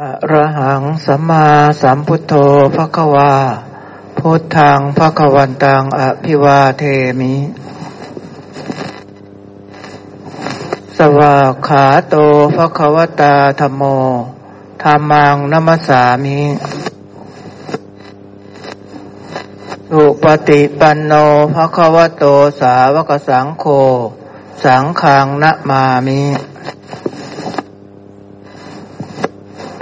[0.00, 1.46] อะระหังสัมมา
[1.82, 2.34] สัมพุทโธ
[2.76, 3.34] ภะคะวา
[4.18, 6.82] พุทธังภะคะวันตังอภิวาเท
[7.20, 7.34] มิ
[10.96, 12.14] สวากขาโต
[12.56, 13.82] ภะคะวตาธรรมโม
[14.82, 16.40] ธรรมังนัมสามิ
[19.90, 21.12] สุปฏิปันโน
[21.54, 22.24] ภะคะวะโต
[22.60, 23.64] สาวกสังโฆ
[24.64, 26.22] สังฆังนะมามิ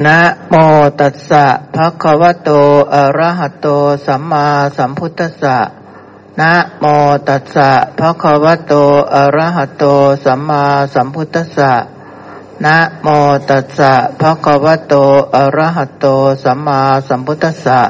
[0.07, 0.55] นะโม
[1.01, 1.45] ตัสสะ
[1.75, 2.51] ภะคะวะโต
[2.95, 3.67] อะระหะโต
[4.07, 4.47] สัมมา
[4.77, 5.59] สัมพุทธัสสะ
[6.41, 6.85] นะโม
[7.29, 8.75] ตัสสะภะคะวะโต
[9.15, 9.85] อะระหะโต
[10.25, 11.73] สัมมาสัมพุทธัสสะ
[12.65, 13.09] นะโม
[13.49, 14.95] ตัสสะภะคะวะโต
[15.35, 16.07] อะระหะโต
[16.45, 17.81] สัมมาสัมพุทธัสสะ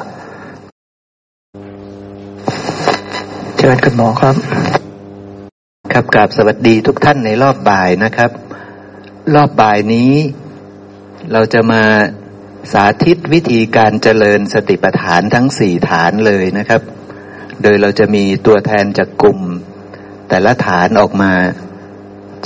[3.57, 4.35] เชิญคุณหมอครับ
[5.93, 8.31] ครับกราบสวัสดีทุกท่านในรอบบ่ายนะครับ
[9.35, 10.15] รอบบ่ายนี้
[11.33, 11.83] เราจะมา
[12.73, 16.83] สาธิตวิธีการเจริญสติปัฏฐานทั้งสี่ฐานเลยนะครับ
[17.63, 19.41] โดยเราจะมีตัวแทนจากกลุ่ม
[20.29, 21.33] แต่ละฐานออกมา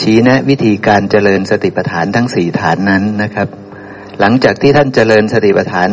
[0.01, 3.49] ชี้แนะวิธีการเจริญสติปัฏฐานทั้งสี่ฐานนั้นนะครับ
[4.21, 5.91] หลังจากที่ท่านเจริญสติปัฏฐาน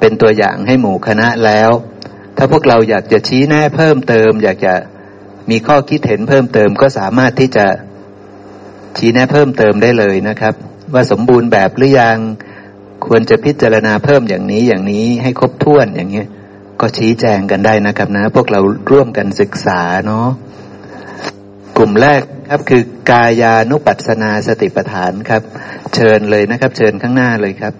[0.00, 1.70] เป็นตัวอย่างให้หมู่คณะแล้ว
[2.36, 4.74] ถ้าพวกเราอยากจะชี้แนะเพิ่มเติม อยากจะ
[5.50, 7.66] มีข้อคิดเห็นเพิ่มเติมก็สามารถที่จะ
[8.98, 10.54] ชี้แนะเพิ่มเติมได้เลยนะครับ
[10.94, 12.18] ว่าสมบูรณ์แบบหรือยัง
[13.06, 16.28] ควรจะพิจารณาเพิ่มอย่างนี้อย่างนี้ให้ครบถ้วนอย่างเงี้ย
[16.80, 20.28] ก็ชี้แจงกันได้นะครับนะ พวกเราร่วมกันศึกษาเนาะ
[21.76, 25.42] กลุ่มแรกครับคือกายานุปัสนาสติปัฏฐานครับ
[25.94, 27.74] เชิญเลยนะครับ เชิญข้างหน้าเลยครับ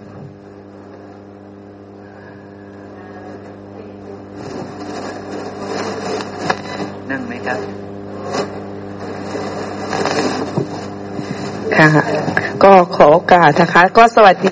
[7.10, 7.58] นั่งไหมครับ
[11.76, 12.13] ค่ะ
[12.64, 14.50] ก็ขอโอกาสนะคะ ก็สวัสดี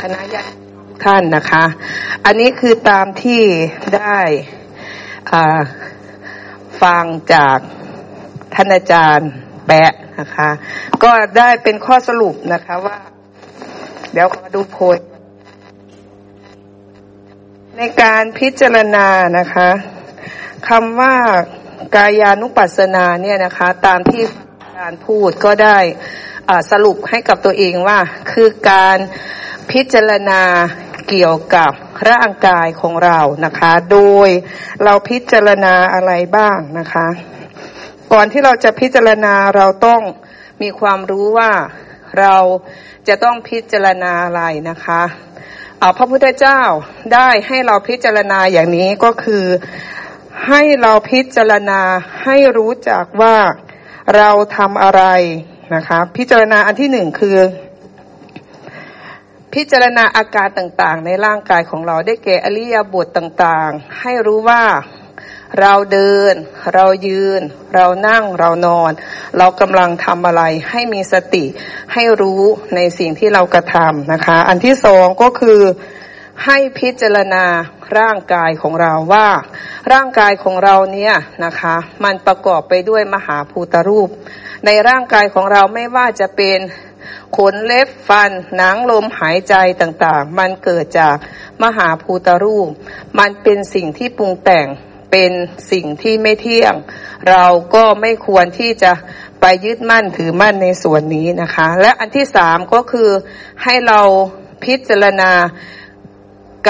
[0.00, 0.54] คณะญาติ
[1.04, 1.64] ท่านนะคะ
[2.24, 3.42] อันนี้คือตามที่
[3.96, 4.18] ได้
[6.82, 7.04] ฟัง
[7.34, 7.58] จาก
[8.54, 9.30] ท่านอาจารย์
[9.66, 10.50] แปะนะคะ
[11.04, 12.98] ก็ได้เป็นข้อสรุปนะคะว่า
[14.12, 14.98] เดี๋ยวขอดูโพย
[17.76, 19.08] ในการพิจารณา
[19.38, 19.70] นะคะ
[20.68, 21.14] คำว่า
[21.96, 24.22] กายานุปัสสนาเนี่ยนะคะ ตามที่
[24.80, 25.78] การพูดก็ได้
[26.70, 27.98] สรุปให้กับตัวเองว่า
[28.32, 28.98] คือการ
[29.70, 30.42] พิจารณา
[31.08, 31.72] เกี่ยวกับ
[32.10, 34.28] ร่างกายของเรานะคะ โดย
[34.84, 37.08] เราพิจารณาอะไรบ้างนะคะ
[38.12, 40.02] ก่อนที่เราจะพิจารณาเราต้อง
[40.62, 41.52] มีความรู้ว่า
[42.20, 42.36] เรา
[43.08, 45.02] จะต้องพิจารณาอะไรนะคะ
[45.96, 46.60] พระพุทธเจ้า
[47.14, 49.44] ได้ให้เราพิจารณาอย่างนี้ก็คือ
[50.48, 51.80] ให้เราพิจารณา
[52.24, 53.38] ให้รู้จักว่า
[54.16, 55.02] เราทำอะไร
[55.72, 57.38] นะคะพิจารณาอันที่หนึ่งคือ
[59.54, 64.62] พิจารณาอาการต่างๆ ในร่างกายของเราได้แก่อริยบทต่างๆ ให้รู้ว่า
[65.60, 66.34] เราเดิน
[66.74, 67.40] เรายืน
[67.74, 68.92] เรานั่งเรานอน
[69.38, 71.44] เรากำลังทำอะไรให้มีสติ
[71.92, 72.42] ให้รู้
[72.74, 75.60] ในสิ่งที่เรากระทำนะคะ อันที่สองก็คือ
[76.44, 77.44] ให้พิจารณา
[77.98, 79.28] ร่างกายของเราว่า
[79.92, 81.14] ร่างกายของเราเนี่ย
[81.44, 84.08] นะคะ มันประกอบไปด้วยมหาภูตรูป
[84.66, 86.58] ในร่างกายของเราไม่ว่าจะเป็น
[87.36, 91.16] ขนเล็บฟันหนังลมหายใจต่างๆ มันเกิดจาก
[91.62, 92.68] มหาภูตรูป
[93.18, 94.66] มันเป็นสิ่งที่ปรุงแต่ง
[95.12, 95.32] เป็น
[95.72, 96.74] สิ่งที่ไม่เที่ยง
[97.30, 98.92] เราก็ไม่ควรที่จะ
[99.40, 103.10] ไปยึดมั่นถือมั่นในส่วนนี้นะคะ และอันที่สามก็คือ
[103.62, 104.00] ให้เรา
[104.64, 105.32] พิจารณา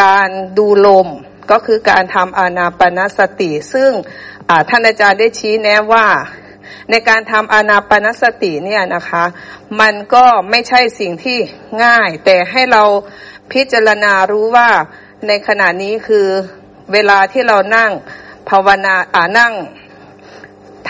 [0.01, 0.29] การ
[0.59, 1.09] ดูลม
[1.51, 3.91] ก็คือการทำอานาปนาสติ ซึ่ง
[4.69, 6.07] ท่านอาจารย์ได้ชี้แนะว่า
[6.91, 9.25] ในการทำอานาปนสติเนี่ยนะคะ
[9.81, 11.39] มันก็ไม่ใช่สิ่งที่
[11.85, 12.85] ง่าย แต่ให้เรา
[13.53, 14.71] พิจารณารู้ว่า
[15.27, 16.27] ในขณะนี้คือ
[16.93, 17.91] เวลาที่เรานั่ง
[18.49, 19.53] ภาวนาอ่านั่ง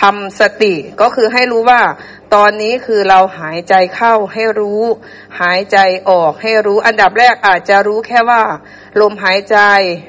[0.00, 1.80] ทำสติ ก็คือให้รู้ว่า
[2.34, 4.82] ตอนนี้คือเราหายใจเข้าให้รู้
[5.40, 5.78] หายใจ
[6.10, 8.42] ออกให้รู้ อันดับแรกอาจจะรู้แค่ว่า
[9.00, 9.58] ลมหายใจ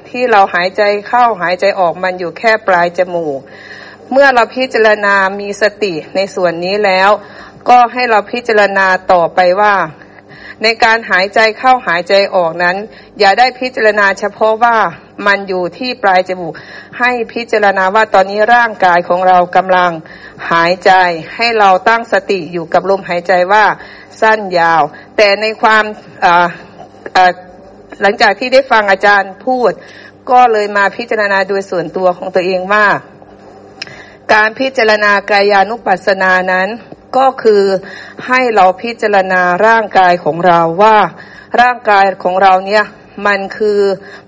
[0.10, 3.40] ที่เราหายใจเข้าหายใจออกมันอยู่แค่ปลายจมูก
[4.12, 7.10] เมื่อเราพิจารณามีสติในส่วนนี้แล้ว
[7.70, 9.76] ก็ให้เราพิจารณาต่อไปว่า
[10.64, 12.78] ในการหายใจเข้าหายใจออกนั้น
[13.20, 14.78] อย่าได้พิจารณาเฉพาะว่า
[15.28, 16.54] มันอยู่ที่ปลายจมูก
[17.00, 19.92] ให้พิจารณาว่าตอนนี้ร่างกายของเรากำลัง
[20.52, 20.92] หายใจ
[21.36, 23.66] ให้เราตั้งสติอยู่กับลมหายใจว่า
[24.22, 24.82] สั้นยาว
[25.18, 25.84] แต่ในความ
[28.02, 29.72] หลังจากที่ได้ฟังอาจารย์พูด
[30.32, 32.88] ก็เลยมาพิจารณาโดยส่วนตัวของตัวเองว่า
[34.34, 36.68] การพิจารณากายานุปัสสนานั้น
[37.18, 37.64] ก็คือ
[38.28, 40.98] ให้เราพิจารณาร่างกายของเราว่า
[41.62, 42.86] ร่างกายของเราเนี่ย
[43.28, 43.80] มันคือ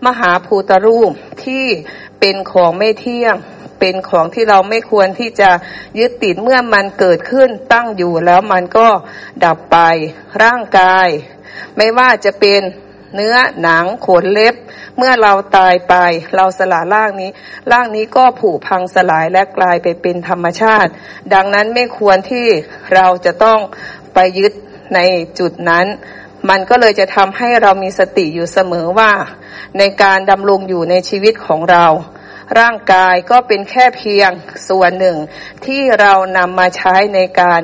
[0.06, 1.12] มหาภูตรูป
[1.45, 1.66] ที่
[2.19, 3.36] เป็นของไม่เที่ยง
[3.80, 5.50] เป็นของที่เราไม่ควรที่จะ
[6.00, 8.88] ยึดติดเมื่อมันเกิดขึ้นตั้งอยู่แล้วมันก็
[9.44, 9.78] ดับไป
[10.44, 11.07] ร่างกาย
[11.78, 12.62] ไม่ว่าจะเป็น
[13.15, 14.56] เนื้อหนังขนเล็บ
[14.98, 15.95] เมื่อเราตายไป
[16.36, 17.31] เราสละร่างนี้
[17.71, 20.92] ร่างนี้ก็ผุพังสลายและกลายไปเป็นธรรมชาติ
[21.33, 22.48] ดังนั้นไม่ควรที่
[22.94, 23.59] เราจะต้อง
[24.13, 24.54] ไปยึด
[24.95, 25.00] ใน
[25.39, 25.86] จุดนั้น
[26.50, 29.12] มันก็เลยจะทำให้เรามีสติอยู่เสมอว่า
[29.77, 31.86] ในการดำรงอยู่ในชีวิตของเรา
[32.60, 34.31] ร่างกายก็เป็นแค่เพียง
[34.69, 35.18] ส่วนหนึ่ง
[35.65, 37.62] ที่เรานำมาใช้ในการ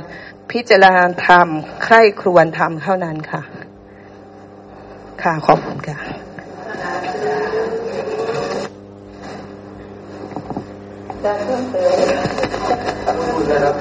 [0.52, 1.48] พิจารณาธรรม
[1.84, 3.42] ใคร่ครวญธรรมเท่านั้นค่ะ
[5.22, 5.98] ค่ะขอบคุณค่ะ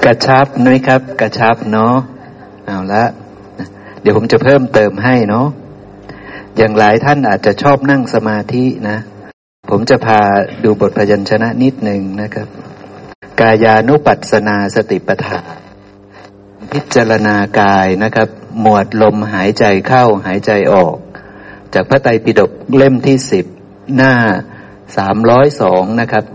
[0.05, 1.95] กระชับน้ยครับ กระชับเนาะ
[2.65, 3.03] เอาละ
[4.01, 5.47] เดี๋ยวผมจะเพิ่มเติมให้เนาะ
[6.57, 8.97] อย่างหลายท่านอาจจะชอบนั่งสมาธินะ
[9.69, 10.19] ผมจะพา
[10.63, 12.47] ดูบทพยัญชนะนิดหนึ่งนะครับ
[13.39, 15.45] กายานุปัสสนาสติปัฏฐาน
[16.71, 18.29] พิจารณากายนะครับ
[18.61, 20.95] หมวดลมหายใจเข้าหายใจออก
[21.73, 23.45] จากพระไตรปิฎกเล่มที่สิบ
[23.95, 24.13] หน้า
[24.97, 26.25] สามร้อยสองนะครับ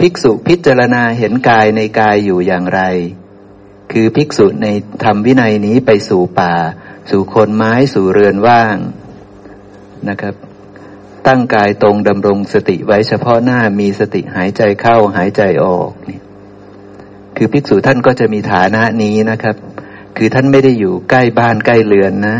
[0.00, 2.80] ภิกษุพิจารณาเห็นกายในกายอยู่อย่างไร
[3.92, 4.66] คือภิกษุใน
[5.04, 6.54] ธรรมวินัยนี้ไปสู่ป่า
[7.10, 8.76] สู่คนไม้สู่เรือนว่าง
[10.08, 10.34] นะครับ
[11.26, 16.20] ตั้งกายตรงดำรงสติไว้เฉพาะหน้ามีสติหายใจเข้าหายใจออกนี่
[17.36, 19.56] คือภิกษุท่านก็จะมีฐานะนี้นะครับ
[20.16, 22.36] คือท่านไม่ได้อยู่ใกล้บ้านใกล้เรือนนะ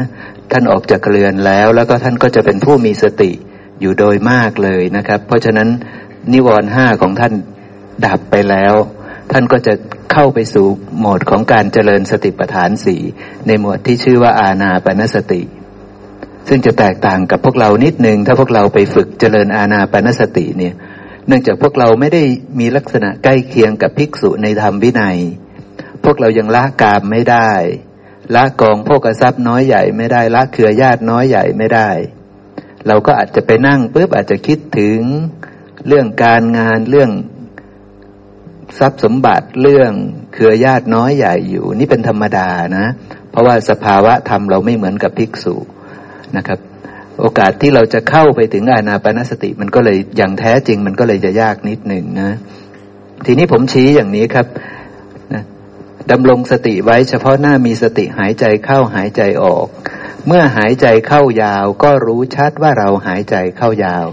[0.52, 3.30] ท่านออกจากเรือนแล้ว แล้วก็ท่านก็จะเป็นผู้มีสติ
[3.80, 5.68] อยู่โดยมากเลยนะครับ เพราะฉะนั้น
[6.32, 7.34] นิวรณ์ห้าของท่าน
[8.06, 8.74] ดับไปแล้ว
[9.32, 9.74] ท่านก็จะ
[10.12, 10.66] เข้าไปสู่
[10.98, 13.00] โหมดของการเจริญสติปัฏฐานสี่
[13.46, 15.42] ในหมวดที่ชื่อว่าอาณาปณสติ
[16.48, 20.74] ซึ่งจะแตกต่างกับพวกเรานิดนึง ถ้าพวกเราไปฝึกเจริญอาณาปณสติเนี่ย
[21.26, 22.22] เนื่องจากพวกเราไม่ได้
[22.60, 25.18] มีลักษณะใกล้เคียงกับภิกษุในธรรมวินัย
[26.04, 27.50] พวกเรายังละกามไม่ได้
[28.34, 31.90] ละกองพวกทรัพย์น้อยใหญ่ไม่ได้ละเครือญาติน้อยใหญ่ไม่ได้
[32.86, 35.00] เราก็อาจจะไปนั่งปุ๊บอาจจะคิดถึง
[35.86, 37.10] เรื่องการงานเรื่อง
[38.78, 39.92] ทรัพย์สมบัติเรื่อง
[40.34, 42.48] เครือญาติน้อยใหญ่อยู่ นี่เป็นธรรมดา
[42.78, 42.86] นะ
[43.30, 45.54] เพราะว่าสภาวะธรรมเราไม่เหมือนกับภิกษุ
[46.36, 46.58] นะครับ
[47.20, 52.30] โอกาสที่เราจะเข้าไปถึงอานาปนสติมันก็เลยอย่างแท้จริงมันก็เลยจะยากนิดหนึ่งนะ
[53.26, 54.46] ทีนี้ผมชี้อย่างนี้ครับ
[56.10, 59.66] ดำรงสติไว้เฉพาะหน้ามีสติหายใจเข้าหายใจออก
[60.26, 64.06] เมื่อหายใจเข้ายาวก็รู้ชัดว่าเราหายใจเข้ายาว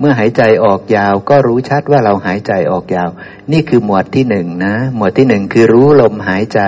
[0.00, 3.10] เมื่อหายใจออกยาวก็รู้ชัดว่าเราหายใจออกยาว
[3.52, 6.60] นี่คือหมวดที่หนึ่งนะ หมวดที่หนึ่งคือรู้ลมหายใจ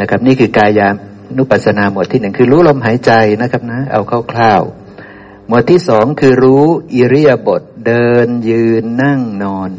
[0.00, 0.88] นะครับ นี่คือกายา
[1.36, 3.12] นุปัสสนาหมวดที่หนึ่งคือรู้ลมหายใจ
[3.42, 4.00] นะครับนะ เอา
[4.32, 6.64] คร่าวๆหมวดที่สองคือรู้
[6.94, 9.70] อิริยาบถเดินยืนนั่งนอน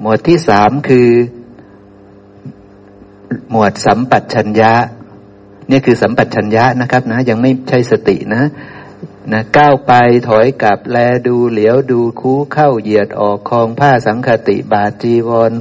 [0.00, 1.08] หมวดที่สามคือ
[3.50, 4.72] หมวดสัมปัชัญญะ
[5.70, 8.42] นี่คือสัมปัชัญญะนะครับนะ ยังไม่ใช่สตินะ
[9.32, 9.92] นะก้าวไป
[10.28, 10.96] ถอยกลับแล
[11.26, 15.52] ดูเหลียวดูคูเข้าเหยียดออกคลองผ้าสังคติบาจีวร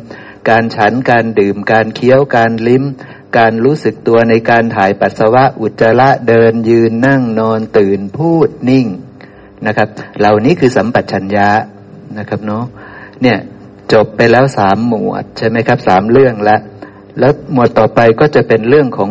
[0.49, 2.83] การฉันการดื่มการเคี้ยวการลิ้ม
[3.37, 8.87] การรู้สึกตัวในการถ่ายปัสสาวะอุจจาระเดินยืนนั่งนอนตื่นพูดนิ่ง
[9.67, 9.87] นะครับ
[10.19, 11.49] เหล่านี้คือสัมปัชัญญะ
[12.17, 12.65] นะครับเนาะ
[13.21, 13.37] เนี่ย
[13.93, 16.59] จบไปแล้วสามหมวดใช่ไหมครับสามเรื่องแล้ว
[17.19, 19.09] แล้วหมวดต่อไปก็จะเป็นเรื่องของ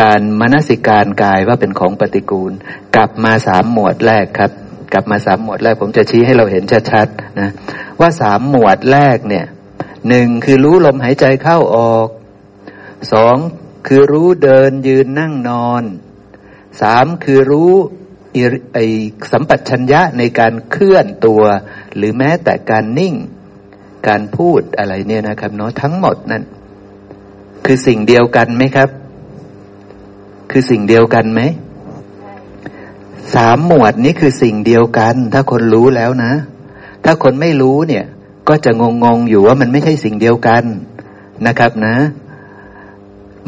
[0.00, 2.52] การมนสิการกายว่าเป็นของปฏิกูล
[2.96, 4.52] กลับมาสามหมวดแรกครับ
[4.92, 7.50] กลับมาสามหมวดแรกผมจะชี้ให้เราเห็นชัดๆนะ
[8.00, 9.46] ว่าสามหมวดแรกเนี่ย
[10.08, 12.08] หนึ่งคือรู้ลมหายใจเข้าออก
[13.12, 13.36] สอง
[13.86, 15.82] คือรู้เดินยืนนั่งนอน
[16.80, 17.72] สามคือรู้
[18.74, 18.78] ไอ
[19.32, 21.42] สัมปัชัญญะในการเคลื่อนตัว
[21.96, 23.14] หรือแม้แต่การนิ่ง
[24.08, 26.42] การพูดอะไรเนี่ยนะครับเนาะทั้งหมดนั่น
[27.64, 28.88] คือสิ่งเดียวกันไหมครับ
[30.50, 31.40] คือสิ่งเดียวกันไหม
[33.34, 36.32] สามหมวดนี้คือสิ่งเดียวกัน ถ้าคนรู้แล้วนะ
[37.04, 38.04] ถ้าคนไม่รู้เนี่ย
[38.48, 40.64] ก็จะงงงอยู่ว่ามันไม่ใช่สิ่งเดียวกัน
[41.46, 41.96] นะครับนะ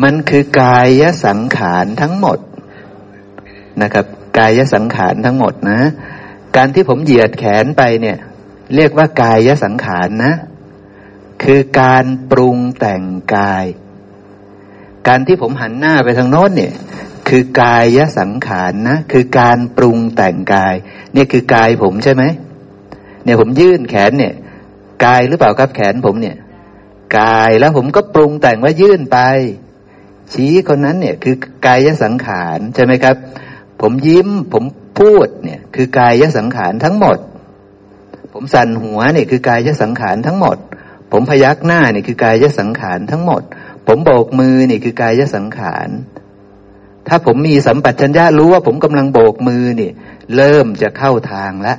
[0.02, 2.38] มันคือกายสังขารทั้งหมด
[3.83, 4.07] นะครับ
[4.38, 5.81] กายสังขารทั้งหมดนะ
[6.57, 8.19] การที่ผมเหยียดแขนไปเนี่ย
[8.75, 10.33] เรียกว่ากายสังขารนะ
[11.43, 13.02] คือการปรุงแต่ง
[13.37, 13.64] กาย
[15.09, 16.73] การที่ผมหันหน้าไปทางโน้นเนี่ย
[17.28, 20.75] คือกายสังขารนะคือการปรุงแต่งกาย
[21.14, 22.23] เนี่ยคือกายผมใช่ไหม
[23.25, 24.35] เนี่ยผมยื่นแขนเนี่ย
[25.04, 26.37] กายหรือเปล่าครับแขนผมเนี่ย
[27.19, 29.19] กายแล้วผมก็ปรุงแต่งว่ายื่นไป
[30.33, 31.35] ชี้คนนั้นเนี่ย คือ
[31.66, 33.16] กายสังขารใช่ไหมครับ
[33.80, 34.64] ผมยิ้มผม
[34.99, 37.19] พูดเนี่ย คือกายสังขารทั้งหมด
[38.33, 40.57] ผมสั่นหัวเนี่ยคือกายสังขารทั้งหมด
[41.12, 43.42] ผมพยักหน้าเนี่ยคือกายสังขารทั้งหมด
[43.92, 45.88] ผมโบกมือนี่คือกายสังขาร
[47.09, 49.90] ถ้าผมมีสัมปชัญญะรู้ว่าผมกำลังโบกมือนี่
[50.37, 51.78] เริ่มจะเข้าทางแล้ว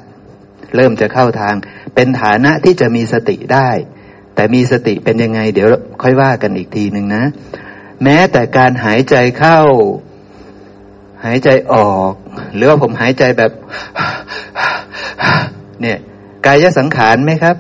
[0.76, 1.56] เริ่มจะเข้าทาง
[1.96, 3.70] เป็นฐานะที่จะมีสติได้
[4.36, 5.68] แต่มีสติเป็นยังไง เดี๋ยว
[6.02, 7.24] ค่อยว่ากันอีกทีหนึ่งนะ
[8.04, 9.60] แม้แต่การหายใจเข้า
[11.26, 12.14] หายใจออก
[12.56, 13.52] หรือว่าผมหายใจแบบ
[15.82, 15.98] เนี่ย
[16.46, 17.56] กายสังขารไหมครับ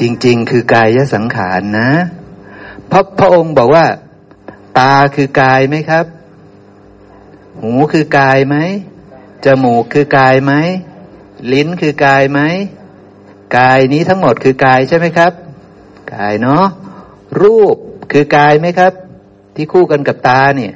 [0.00, 1.90] จริง ๆ คือกายสังขารนะ
[2.92, 3.86] พระพระองค์บอกว่า
[4.78, 6.06] ตาคือกายไหมครับ
[7.60, 8.56] หูคือกายไหม
[9.44, 10.52] จมูกคือกายไหม
[11.52, 12.40] ลิ้นคือกายไหม
[13.58, 15.32] กายนี้ทั้งหมดคือกายใช่ไหมครับ
[16.14, 16.64] กายเนาะ
[17.42, 17.76] รูป
[18.12, 18.92] คือกายไหมครับ
[19.54, 20.72] ที่คู่กันกับตาเนี่ย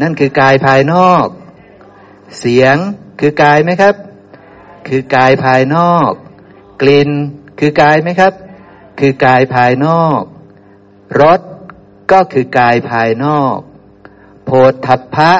[0.00, 1.26] นั่นคือกายภายนอก
[2.38, 2.76] เสียง
[3.20, 3.94] คือกายไหมครับ
[4.88, 6.10] คือกายภายนอก
[6.82, 7.10] กลิ่น
[7.58, 8.32] คือกายไหมครับ
[9.00, 10.22] คือกายภายนอก
[11.20, 11.40] รส
[12.12, 13.56] ก็คือกายภายนอก
[14.44, 14.50] โพ
[14.86, 15.32] ธพะ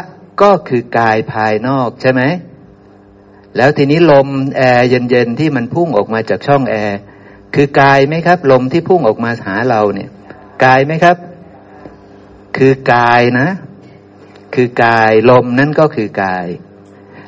[0.43, 2.23] ก็คือกายภายนอกใช่ไหม
[3.57, 6.99] แล้วทีนี้ลมแอร์เย็นๆที่มันพุ่งออกมาจากช่องแอร์
[7.55, 10.11] คือกายไหมครับ ลมที่พุ่งออกมาหาเราเนี่ย
[10.65, 11.17] กายไหมครับ
[12.57, 13.49] คือกายนะ
[14.55, 16.47] คือกายลมนั่นก็คือกาย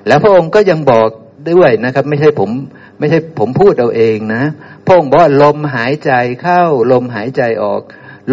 [0.07, 1.09] แล้วพระองค์ก็ยังบอก
[1.53, 2.51] ด้วยนะครับ ไม่ใช่ผม
[2.99, 4.43] ไม่ใช่ผมพูดเอาเองนะ
[4.85, 7.83] พระองค์บอกลมหายใจเข้า ลมหายใจออก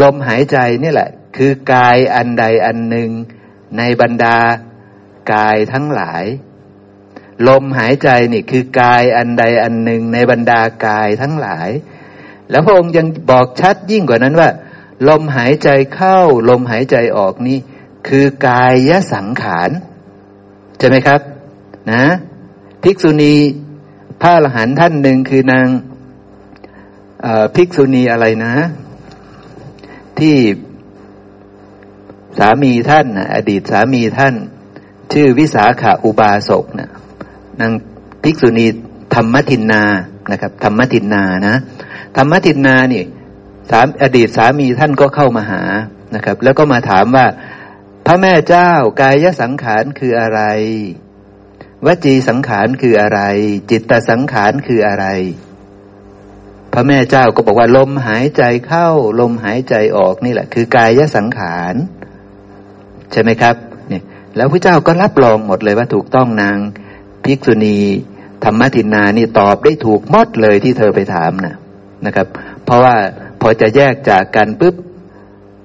[0.01, 3.09] ลมหายใจนี่แหละ คือกายอันใดอันหนึ่ง
[3.77, 4.37] ในบรรดา
[5.33, 6.23] กายทั้งหลาย
[7.47, 11.69] ลมหายใจนี่คือกายอันใดอันหนึ่งในบรรดากายทั้งหลาย
[12.49, 14.49] แล้วพระองค์ยังบอกชัดยิ่งกว่านั้นว่า
[15.09, 17.57] ลมหายใจเข้า ลมหายใจออกนี่
[18.07, 19.69] คือกายยสังขาร
[20.79, 21.21] ใช่ไหมครับ
[21.91, 22.03] นะ
[22.83, 23.35] ภิกษุณี
[24.21, 25.67] พระอรหันต์ท่านหนึ่งคือนาง
[27.55, 28.53] ภิกษุณีอะไรนะ
[30.19, 30.37] ที่
[32.37, 34.35] สามีท่าน อดีตสามีท่าน
[35.13, 36.89] ชื่อวิสาขาอุบาสกนะ
[37.59, 37.71] นาง
[38.23, 38.67] ภิกษุณี
[39.13, 39.83] ธรรมทินนา
[40.31, 41.55] นะครับ ธรรมทินนานะ
[42.17, 43.03] ธรรมทินนานี่
[43.71, 45.63] สามอดีตสามีท่านก็เข้ามาหา
[46.15, 47.25] นะครับ แล้วก็มาถามว่า
[48.05, 48.71] พระแม่เจ้า
[49.01, 50.41] กายสังขารคืออะไร
[51.85, 53.21] วจีสังขารคืออะไร
[53.71, 55.05] จิตตสังขารคืออะไร
[56.73, 58.87] พระแม่เจ้าก็บอกว่าลมหายใจเข้า
[59.19, 61.75] ลมหายใจออกนี่แหละ คือกายสังขาร
[63.11, 63.55] ใช่ไหมครับ
[63.89, 64.03] เนี่ย
[64.35, 66.57] แล้วพระเจ้าก็รับรองหมดเลยว่าถูกต้องนาง
[67.23, 67.77] ภิกษุณี
[68.43, 71.55] ธรรมทินนานี่ตอบได้ถูกมดเลยที่เธอไปถามนะ
[72.05, 72.27] นะครับ
[72.65, 72.95] เพราะว่า
[73.41, 74.75] พอจะแยกจากกันปุ๊บ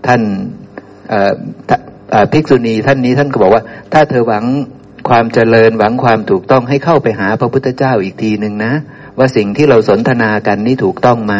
[0.06, 0.22] ท่าน
[2.32, 4.44] ภิกษุณีท่านนี้ท่านก็บอกว่า ถ้าเธอหวัง
[5.08, 8.72] ความเจริญหวังความถูกต้องให้เข้าไปหาพระพุทธเจ้าอีกทีหนึ่งนะ
[9.18, 11.34] ว่าสิ่งที่เราสนทนากันนี่ถูกต้องไหม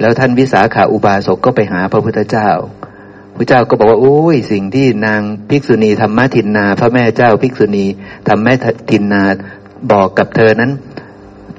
[0.00, 2.50] แล้วท่านวิสาขาอุบาสกก็ไปหาพระพุทธเจ้า
[3.36, 7.84] พระเจ้าก็บอกว่าโอ้ยสิ่งที่นางภิกษุณีธรรมทินนา พระแม่เจ้าภิกษุณี
[8.28, 8.52] ธรรมแม่
[8.90, 9.22] ทินนา
[9.92, 10.72] บอกกับเธอนั้น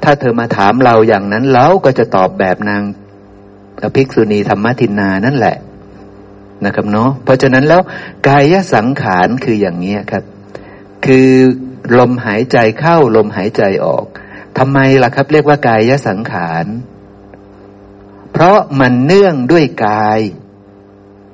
[0.03, 2.81] ถ้าเธอมาถามเราอย่างนั้นเราก็จะตอบแบบนาง
[3.95, 5.55] ภิกษุณีธรรมทินนานั่นแหละ
[6.65, 7.81] นะครับเนาะเพราะฉะนั้นแล้ว
[8.27, 10.23] กายสังขารคืออย่างนี้ครับ
[11.05, 11.29] คือ
[11.99, 14.05] ลมหายใจเข้าลมหายใจออก
[14.57, 16.65] ทำไมล่ะครับ เรียกว่ากายสังขาร
[18.31, 20.19] เพราะมันเนื่องด้วยกาย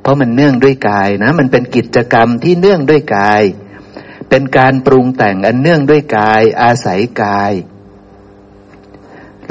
[0.02, 3.44] เพราะมันเนื่องด้วยกายนะ มันเป็นกิจกรรมที่เนื่องด้วยกาย
[4.30, 7.54] เป็นการปรุงแต่งอันเนื่องด้วยกาย อาศัยกาย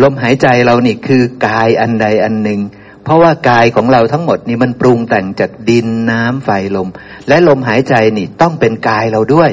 [0.03, 2.61] ลมหายใจเรานี่คือกายอันใดอันหนึ่ง
[3.03, 6.89] เพราะว่ากายของเราทั้งหมดนี่มันปรุงแต่งจากดินน้ำไฟลม
[7.29, 9.51] และลมหายใจนี่ต้องเป็นกายเราด้วย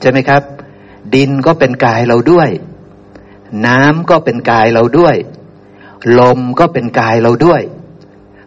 [0.00, 0.42] ใช่ไหมครับ
[1.14, 2.48] ดินก็เป็นกายเราด้วย
[3.66, 5.16] น้ำก็เป็นกายเราด้วย
[6.20, 7.62] ลมก็เป็นกายเราด้วย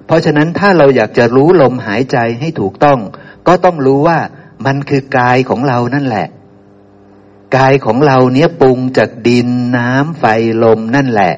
[0.05, 3.00] เพราะฉะนั้นถ้าเราอยากจะรู้ลมหายใจให้ถูกต้อง
[3.48, 4.19] ก็ต้องรู้ว่า
[4.65, 6.27] มันคือกายของเรานั่นแหละ
[7.57, 10.25] กายของเราเนี้ยปรุงจากดินน้ำไฟ
[10.63, 11.33] ลมนั่นแหละ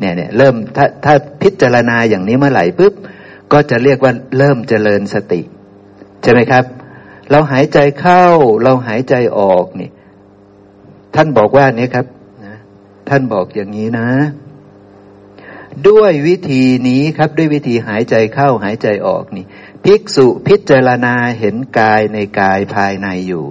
[0.00, 2.94] เนี่ยเนี่ยเริ่มถ้าถ้าพิจารณาอย่างนี้เมื่อไหร่ปุ๊บ
[3.52, 5.40] ก็จะเรียกว่าเริ่มเจริญสติ
[6.22, 6.64] ใช่ไหมครับ
[7.30, 8.24] เราหายใจเข้า
[8.62, 9.90] เราหายใจออกนี่
[11.14, 12.06] ท่านบอกว่าเนี่ยครับ
[13.08, 14.08] ท่านบอกอย่างนี้นะ
[15.88, 19.44] ด้วยวิธีนี้ครับด้วยวิธีหายใจเข้าหายใจออกนี่
[19.84, 23.44] ภิกษุพิจารณาเห็นกายในกายภายในอยู่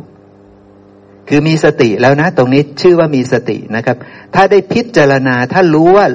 [1.30, 3.98] คือมีสติแล้วนะ ตรงนี้ชื่อว่ามีสตินะครับ
[4.34, 6.08] ถ้าได้พิจารณาถ้ารู้ว่า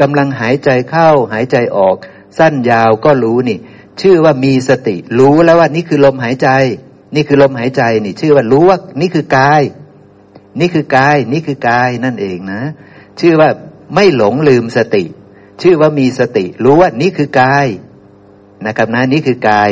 [0.00, 1.96] กำลังหายใจเข้าหายใจออก
[2.38, 3.58] สั้นยาวก็รู้นี่
[4.00, 6.48] ชื่อว่ามีสติ รู้แล้วว่านี่คือลมหายใจ
[7.14, 9.62] นี่คือลมหายใจนี่ ชื่อว่ารู้ว่านี่คือกาย
[10.60, 12.62] นี่คือกาย นี่คือกายนั่นเองนะ
[13.20, 13.50] ชื่อว่า
[13.94, 15.04] ไม่หลงลืมสติ
[15.62, 17.66] ชื่อว่ามีสติ รู้ว่านี่คือกาย
[18.66, 19.70] นะครับนะนี่คือกาย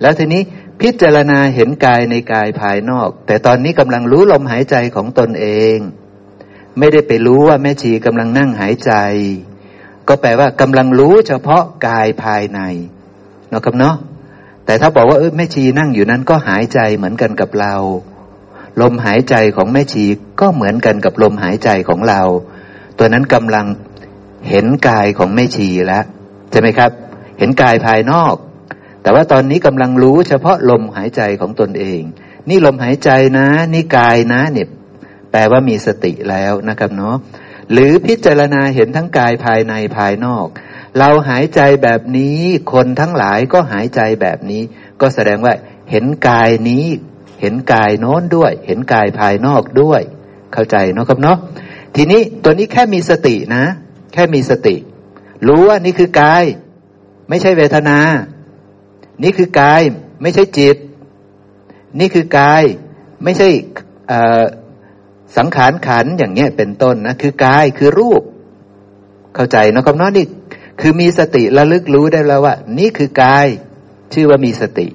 [0.00, 0.42] แล้วทีนี้
[0.80, 5.76] พิจารณาเห็นกายในกายภายนอก แต่ตอนนี้กำลังรู้ลมหายใจของตนเอง
[6.78, 8.92] ไม่ได้ไปรู้ว่าแม่ชีกำลังนั่งหายใจ
[10.08, 12.60] ก็แปลว่ากำลังรู้เฉพาะกายภายใน
[13.52, 13.96] นะครับเนาะ
[14.66, 17.74] แต่ถ้าบอกว่าเออแม่ชีนั่งอยู่นั้นก็หายใจเหมือนกันกับเรา
[18.80, 20.04] ลมหายใจของแม่ชี
[20.40, 22.22] ก็เหมือนกันกับลมหายใจของเรา
[22.98, 23.66] ตัวนั้นกำลัง
[24.50, 26.04] เห็นกายของแม่ชีแล้ว
[26.50, 26.90] ใช่ไหมครับ
[27.38, 28.34] เห็นกายภายนอก
[29.02, 32.00] แต่ว่าตอนนี้กำลังรู้เฉพาะลมหายใจของตนเอง
[32.48, 34.68] นี่ลมหายใจนะ นี่กายนะเนี่ย
[35.30, 37.16] แปลว่ามีสติแล้วนะครับเนาะ
[37.72, 40.46] หรือพิจารณาเห็นทั้งกายภายในภายนอก
[40.98, 42.40] เราหายใจแบบนี้
[42.72, 44.62] คนทั้งหลายก็หายใจแบบนี้
[45.00, 45.54] ก็แสดงว่า
[45.90, 46.86] เห็นกายนี้
[47.40, 50.02] เห็นกายโน้นด้วย เห็นกายภายนอกด้วย
[50.52, 51.38] เข้าใจเนาะครับเนาะ
[51.96, 53.64] ทีนี้ตัวนี้แค่มีสตินะ
[54.12, 54.76] แค่มีสติ
[55.46, 56.44] รู้ว่านี่คือกาย
[57.28, 57.98] ไม่ใช่เวทนา
[59.22, 59.80] นี่คือกาย
[60.22, 60.76] ไม่ใช่จิต
[62.00, 62.62] นี่คือกาย
[63.24, 63.48] ไม่ใช่
[65.36, 68.22] สังขารขันอย่างเงี้ยเป็นต้นนะคือกายคือรูป
[69.34, 70.26] เข้าใจนะครับเนาะนี่
[70.80, 73.46] คือมีสติระลึกรู้ได้แล้วว่า นี่คือกาย
[74.12, 74.86] ชื่อว่ามีสติ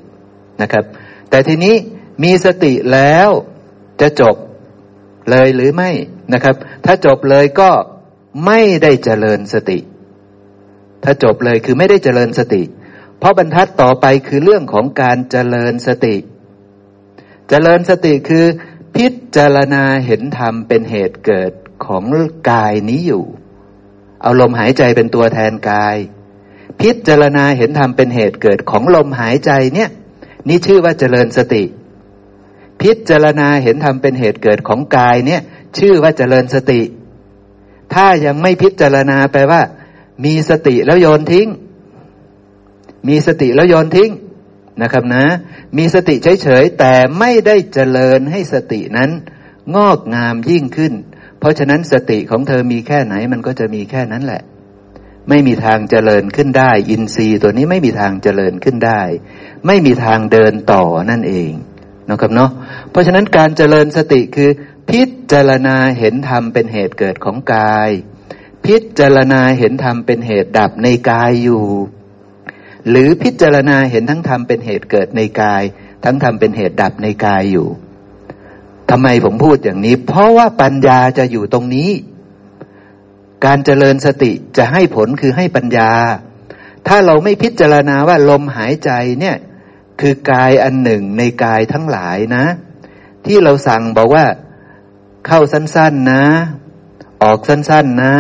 [0.62, 0.84] นะครับ
[1.30, 1.76] แต่ทีนี้
[2.24, 3.30] มีสติแล้ว
[4.02, 4.36] จะจบ
[5.30, 5.92] เลยหรือไม่
[6.34, 7.72] นะครับ ถ้าจบเลยก็
[8.46, 9.80] ไม่ได้เจริญสติ
[11.04, 12.64] ถ้าจบเลยคือไม่ได้เจริญสติ
[13.20, 16.16] เพราะบรรทัดต่อไปคือเรื่องของการเจริญสติ
[17.50, 18.46] เจริญสติคือ
[18.96, 21.52] พิจารณาเห็นธรรมเป็นเหตุเกิด
[21.86, 22.04] ของ
[22.50, 23.24] กายนี้อยู่
[24.22, 25.98] เอาลมหายใจเป็นตัวแทนกาย
[26.82, 29.90] พิจารณาเห็นธรรมเป็นเหตุเกิดของลมหายใจเนี่ย
[30.48, 31.64] นี่ชื่อว่าเจริญสติ
[32.82, 35.42] พิจารณาเห็นธรรมเป็นเหตุเกิดของกายเนี่ย
[35.78, 36.82] ชื่อว่าเจริญสติ
[37.94, 39.62] ถ้ายังไม่พิจารณาแปลว่า
[40.26, 41.48] มีสติแล้วโยนทิ้ง
[43.08, 44.12] มีสติแล้วโยนทิ้ง
[44.82, 45.26] นะครับนะ
[45.78, 49.10] มีสติเฉยๆแต่ไม่ได้เจริญให้สตินั้น
[49.76, 50.94] งอกงามยิ่งขึ้น
[51.40, 54.42] เพราะฉะนั้นสติของเธอมีแค่ไหนมันก็จะมีแค่นั้นแหละ
[55.30, 59.02] ไม่มีทางเจริญขึ้นได้ อินทรีย์ตัวนี้ไม่มีทางเจริญขึ้นได้
[59.68, 61.52] ไม่มีทางเดินต่อนั่นเอง
[62.10, 62.52] นะครับเนาะ
[62.92, 64.50] เพราะฉะนั้นการเจริญสติคือ
[64.90, 65.02] พิ
[65.32, 67.90] จารณาเห็นธรรมเป็นเหตุเกิดของกาย
[68.66, 71.66] พิจารณาเห็นธรรมเป็นเหตุดับในกายอยู่
[72.90, 75.64] หรือพิจารณาเห็นทั้งธรรมเป็นเหตุเกิดในกาย
[76.04, 77.68] ทั้งธรรมเป็นเหตุดับในกายอยู่
[78.90, 81.92] ทำไมผมพูดอย่างนี้ เพราะว่าปัญญาจะอยู่ตรงนี้
[83.46, 85.92] การเจริญสติจะให้ผลคือให้ปัญญา
[86.88, 89.38] ถ้าเราไม่พิจารณาว่าลมหายใจเนี่ย
[90.02, 92.46] คือกายอันหนึ่งในกายทั้งหลายนะ
[93.26, 94.26] ที่เราสั่งบอกว่า
[95.28, 96.24] เข้าสั้น ๆนะ
[97.24, 98.14] ออกสั้น ๆนะ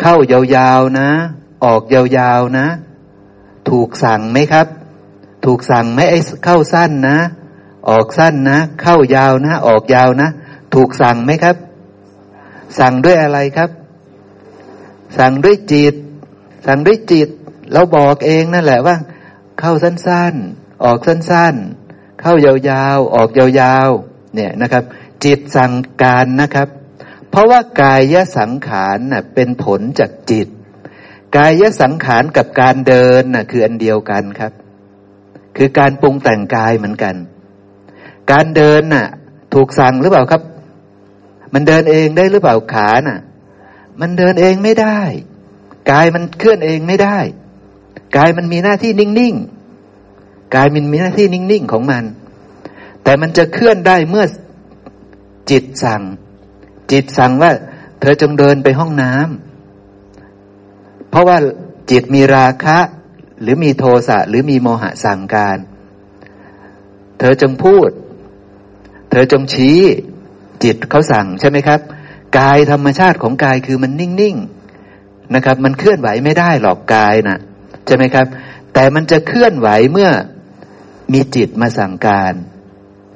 [0.00, 1.08] เข้ายาวๆนะ
[1.64, 2.66] ออกยาวๆนะ
[3.70, 4.66] ถูกสั่งไหมครับ
[5.44, 7.18] ถูกสั่งไหมไอ้เข้าสั้นนะ
[7.88, 10.28] ออกสั้นนะ เข้ายาวนะ ออกยาวนะ
[10.74, 11.56] ถูกสั่งไหมครับ
[12.78, 13.70] สั่งด้วยอะไรครับ
[15.18, 15.94] สั่งด้วยจิต
[16.66, 17.28] สั่งด้วยจิต
[17.72, 18.96] เราบอกเองนั่นแหละว่า
[19.60, 21.54] เข้าสั้น ๆ ออกสั้น
[21.88, 24.05] ๆเข้ายาวๆ ออกยาวๆ
[24.36, 24.84] เนี่ยนะครับ
[25.24, 25.72] จิตสั่ง
[26.02, 26.68] การนะครับ
[27.30, 30.48] เพราะว่ากายสังขารน่ะเป็นผลจากจิต
[31.36, 34.52] กายสังขารกับการเดินน่ะคืออันเดียวกันครับ
[35.56, 37.14] คือการปรุงแต่งกายเหมือนกัน
[38.32, 39.06] การเดินน่ะ
[39.54, 40.42] ถูกสั่งหรือเปล่าครับ
[41.54, 43.20] มันเดินเองได้หรือเปล่าขาน่ะ
[44.00, 45.00] มันเดินเองไม่ได้
[45.90, 47.18] กายมันเคลื่อนเองไม่ได้
[48.16, 52.04] กายมันมีหน้าที่นิ่งๆกายมันมีหน้าที่นิ่งๆของมัน
[53.06, 54.24] แต่มันจะเคลื่อนได้เมื่อ
[55.50, 56.02] จิตสั่ง
[56.92, 57.50] จิตสั่งว่า
[58.00, 61.38] เธอจงเดินไปห้องน้ำเพราะว่า
[61.90, 62.78] จิตมีราคะ
[63.42, 65.58] หรือมีโทสะหรือมีโมหะสั่งการ
[67.18, 67.90] เธอจงพูด
[69.10, 69.80] เธอจงชี้
[70.64, 71.80] จิตเขาสั่งใช่ไหมครับ
[72.38, 77.38] กายธรรมชาติของกายคือมันนิ่งๆนะครับ มันเคลื่อนไหวไม่ได้หรอกกายนะ่ะ
[77.86, 78.26] ใช่ไหมครับ
[78.74, 80.10] แต่มันจะเคลื่อนไหวเมื่อ
[81.12, 82.34] มีจิตมาสั่งการ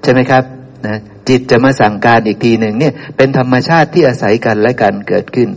[0.03, 0.45] ใช่ไหมครับ
[0.87, 5.49] นะจิตจะมาสั่งการอีกทีหนึ่งเนี่ยเป็นธรรมชาติที่อาศัยกันและกันเกิดขึ้น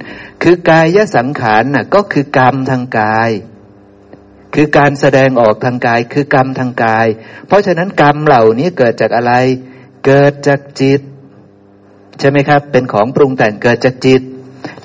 [0.44, 3.32] คือกายสังขารน่ะก็คือกรรมทางกาย
[4.56, 7.08] คือการแสดงออกทางกาย คือกรรมทางกาย
[7.48, 9.34] เพราะฉะนั้นกรรมเหล่านี้เกิดจากอะไร
[10.06, 11.02] เกิดจากจิต
[12.20, 14.22] ใช่ไหมครับ เป็นของปรุงแต่งเกิดจากจิต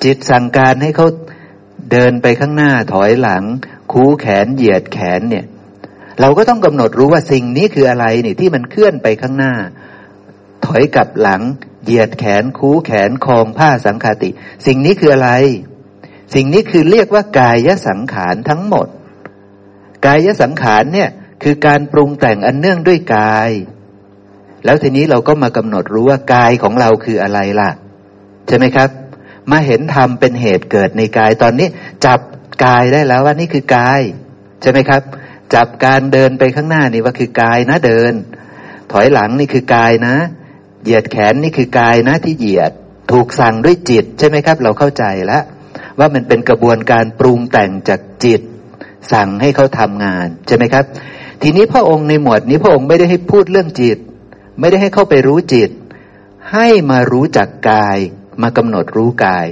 [0.03, 1.07] จิตสั่งการให้เขา
[1.91, 3.43] เดินไปข้างหน้าถอยหลัง
[3.91, 5.45] คูแขนเหยียดแขนเนี่ย
[6.21, 9.53] เราก็ต้องกำหนดรู้ว่าสิ่งนี้คืออะไรนี่ที่มันเคลื่อนไปข้างหน้า
[10.65, 11.41] ถอยกลับหลัง
[11.83, 14.29] เหยียดแขนคูแขนคองผ้าสังคาติ
[14.65, 15.31] สิ่งนี้คืออะไร
[16.35, 18.87] สิ่งนี้คือเรียกว่ากายสังขารทั้งหมด
[20.05, 21.09] กายสังขารเนี่ย
[21.43, 23.49] คือการปรุงแต่งอันเนื่องด้วยกาย
[24.65, 27.69] แล้วทีนี้เราก็มากำหนดรู้ว่ากายของเราคืออะไรล่ะ
[28.47, 28.89] ใช่ไหมครับ
[29.51, 31.67] มาเห็นธรรมเป็นเหตุเกิดในกายตอนนี้
[32.05, 32.19] จับ
[32.65, 34.01] กายได้แล้วว่านี่คือกาย
[34.61, 35.01] ใช่ไหมครับ
[35.55, 38.13] จับการเดินไปข้างหน้านี่ว่าคือกายนะเดิน
[38.91, 40.15] ถอยหลังนี่คือกายนะ
[40.83, 42.71] เหยียดแขนนี่คือกายนะที่เหยียด
[43.11, 45.43] ถูกสั่งด้วยจิตใช่ไหมครับ เราเข้าใจแล้ว
[45.99, 48.41] ว่ามันเป็นกระบวนการปรุงแต่งจากจิต
[49.13, 50.85] สั่งให้เขาทำงานใช่ไหมครับ
[51.41, 53.97] ทีนี้พระองค์ในหมวดนี้พระองค์ไม่ได้ให้พูดเรื่องจิต
[54.59, 55.69] ไม่ได้ให้เข้าไปรู้จิต
[56.53, 57.97] ให้มารู้จักกาย
[58.41, 59.47] มากำหนดรู้กาย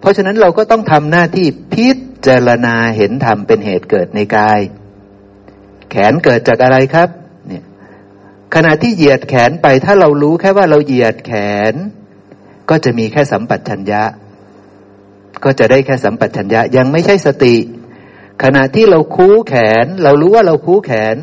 [0.00, 1.88] เพราะฉะนั้นเราก็ต้องทำหน้าที่พิ
[2.26, 4.60] จารณาเห็นธรรมเป็นเหตุเกิดในกาย
[5.96, 7.08] ขนเกิดจากอะไรครับ
[7.48, 7.64] เนี่ย
[8.54, 11.32] ขณะที่เหยียดแขนไปถ้าเรารู้แค่ว่าเราเหยียดแข
[11.72, 11.74] น
[12.70, 14.02] ก็จะมีแค่สัมปัชัญญะ
[15.44, 17.56] ก็จะได้แค่สัมปัชัญญะยังไม่ใช่สติ
[18.42, 19.54] ขณะที่เราคู้แข
[19.84, 21.16] น เรารู้ว่าเราคู้แขน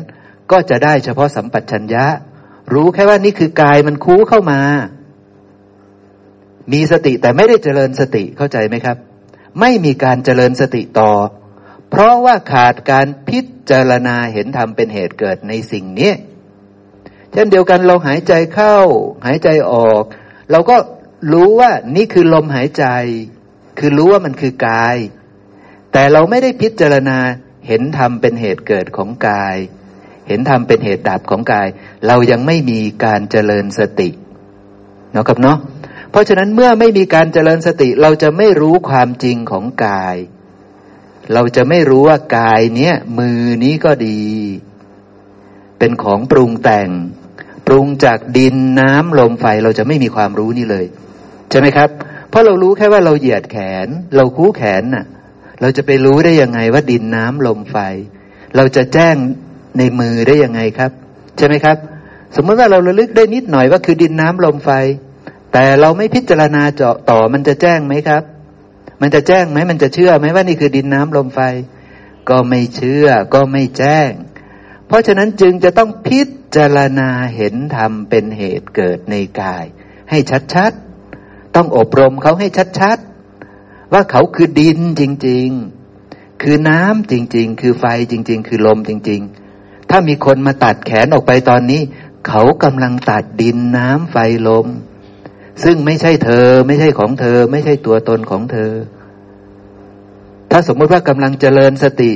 [0.50, 2.04] ก็จะได้เฉพาะสัมปัชัญญะ
[2.74, 4.60] รู้แค่ว่านี่คือกายมันคู้เข้ามา
[6.72, 8.96] มีสติแต่ไม่ได้เจริญสติเข้าใจไหมครับ
[9.60, 11.10] ไม่มีการเจริญสติต่อ
[11.96, 16.12] เพราะว่าขาดการพิจารณาเห็นธรรมเป็นเหตุเกิดในสิ่งนี้
[17.32, 18.78] เช่นเดียวกันเราหายใจเข้า
[19.26, 20.02] หายใจออก
[20.50, 20.76] เราก็
[21.32, 22.84] รู้ว่านี่คือลมหายใจ
[23.78, 24.96] คือรู้ว่ามันคือกาย
[25.92, 27.18] แต่เราไม่ได้พิจารณา
[27.66, 29.56] เห็นธรรมเป็นเหตุเกิดของกาย
[30.28, 31.68] เห็นธรรมเป็นเหตุดับของกาย
[32.06, 34.08] เรายังไม่มีการเจริญสติ
[35.12, 35.58] เนาะครับเนาะ
[36.10, 40.16] เพราะฉะนั้นเมื่อไม่มีการเจริญสติเราจะไม่รู้ความจริงของกาย
[41.32, 44.20] เราจะไม่รู้ว่ากายเนี้ยมือนี้ก็ดี
[45.78, 46.88] เป็นของปรุงแต่ง
[47.66, 50.86] ปรุงจากดินน้ำลมไฟเราจะไม่มีความรู้นี่เลย
[51.50, 51.88] ใช่ไหมครับ
[52.28, 53.56] เพราะเรารู้แค่ว่าเราเหยียดแข
[53.86, 55.04] น เราคู่แขนน่ะ
[55.60, 57.76] เราจะไปรู้ได้ยังไงว่าดินน้ำลมไฟ
[58.56, 59.16] เราจะแจ้ง
[59.78, 60.90] ในมือได้ยังไงครับ
[61.36, 61.76] ใช่ไหมครับ
[62.36, 64.70] สมมติว่าเราระลึกได้นิดหน่อยว่าคือดินน้ำลมไฟ
[65.52, 68.22] แต่เราไม่พิจารณาเจาะต่อมันจะแจ้งไหมครับ
[69.00, 71.40] มันจะแจ้งไหมมันจะเชื่อไหมว่านี่คือดินน้ำลมไฟ
[72.28, 74.10] ก็ไม่เชื่อก็ไม่แจ้ง
[74.86, 76.20] เพราะฉะนั้นจึงจะต้องพิ
[76.56, 79.64] จารณาเห็นธรรมเป็นเหตุเกิดในกาย
[80.10, 80.18] ให้
[80.54, 82.48] ชัดๆ ต้องอบรมเขาให้
[82.80, 85.48] ชัดๆ ว่าเขาคือดินจริง
[85.96, 89.20] ๆ คือน้ำจริง ๆ คือไฟจริง ๆ คือลมจริง
[89.56, 91.80] ๆ ถ้ามีคนมาตัดแขนออกไปตอนนี้
[92.28, 94.16] เขากำลังตัดดินน้ำไฟ
[94.48, 94.66] ลม
[95.62, 98.72] ซึ่งไม่ใช่เธอ ไม่ใช่ของเธอ ไม่ใช่ตัวตนของเธอ
[100.50, 102.12] ถ้าสมมติว่ากำลังเจริญสติ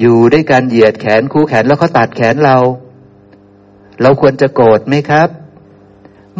[0.00, 2.58] อยู่ด้วยการเหยียดแขนคู่แขนแล้วเขาตัดแขนเรา
[4.02, 5.28] เราควรจะโกรธไหมครับ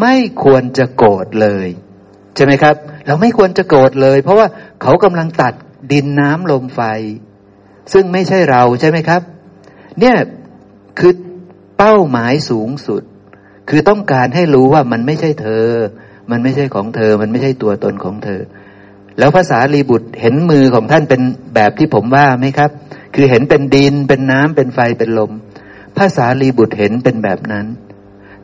[0.01, 1.69] ไม่ควรจะโกรธเลย
[2.35, 2.75] ใช่ไหมครับ
[3.07, 4.47] เราไม่ควรจะโกรธเลย เพราะว่า
[4.83, 5.55] เขากำลังตัด
[5.93, 6.81] ดินน้ำลมไฟ
[7.93, 9.23] ซึ่งไม่ใช่เราใช่ไหมครับ
[10.01, 10.17] เนี่ย
[10.99, 11.13] คือ
[11.79, 13.03] เป้าหมายสูงสุด
[13.69, 15.65] คือต้องการให้รู้ว่ามันไม่ใช่เธอ
[16.31, 18.41] มันไม่ใช่ของเธอ มันไม่ใช่ตัวตนของเธอ
[19.19, 21.23] แล้วภาษาลีบุตรเห็นมือของท่านเป็น
[21.55, 22.71] แบบที่ผมว่าไหมครับ
[23.15, 25.33] คือเห็นเป็นดิน เป็นน้ำเป็นไฟ เป็นลม
[25.99, 27.67] ภาษาลีบุตรเห็นเป็นแบบนั้น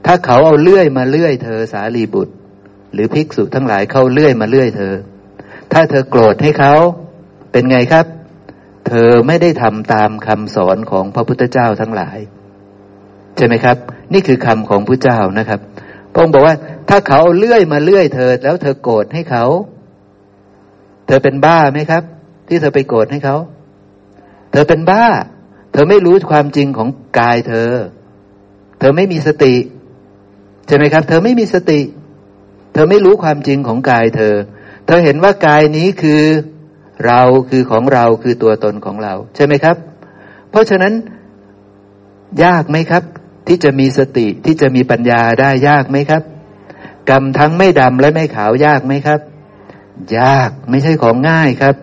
[0.06, 2.34] ถ้าเขาเอาเลื่อยมาเลื่อยเธอสาลีบุตร
[2.92, 4.94] หรือภิกษุทั้งหลายเข้าเลื่อยมาเลื่อยเธอ
[5.72, 6.74] ถ้าเธอโกรธให้เขา
[7.52, 8.06] เป็นไงครับ
[8.88, 12.18] เธอไม่ได้ทำตามคำสอนของพระพุทธเจ้าทั้งหลาย
[13.36, 13.76] ใช่ไหมครับ
[14.12, 15.60] นี่คือคำของพระเจ้านะครับ
[16.12, 16.54] พระองค์บอกว่า
[16.88, 19.44] ถ้าเขาเลื่อยมาเลื่อยเธอแล้วเธอโกรธให้เขา
[21.06, 22.02] เธอเป็นบ้าไหมครับ
[22.48, 23.36] ที่เธอไปโกรธให้เขา
[24.52, 25.04] เธอเป็นบ้า
[25.72, 27.70] เธอไม่รู้ความจริงของกายเธอ
[28.78, 29.54] เธอไม่มีสติ
[30.66, 31.80] ใช่ไหมครับ เธอไม่มีสติ
[32.72, 34.34] เธอไม่รู้ความจริงของกายเธอ
[34.86, 36.22] เธอเห็นว่ากายนี้คือ
[37.06, 37.20] เรา
[37.50, 39.76] คือของเราคือตัวตนของเรา ใช่ไหมครับ
[40.50, 40.92] เพราะฉะนั้น
[42.44, 43.02] ยากไหมครับ
[43.52, 46.22] ที่จะมีสติที่จะมีปัญญาได้ยากไหมครับ
[47.10, 49.20] กรรมทั้งไม่ดำและไม่ขาวยากไหมครับ
[50.18, 51.76] ยากไม่ใช่ของง่ายครับ